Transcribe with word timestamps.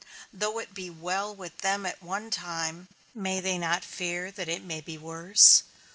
Though 0.33 0.57
it 0.57 0.73
be 0.73 0.89
well 0.89 1.35
with 1.35 1.59
them 1.59 1.85
at 1.85 2.01
one 2.01 2.31
time, 2.31 2.87
may 3.13 3.39
they 3.39 3.59
not 3.59 3.83
fear 3.85 4.31
that 4.31 4.49
it 4.49 4.63
may 4.63 4.81
be 4.81 4.97
worse? 4.97 5.61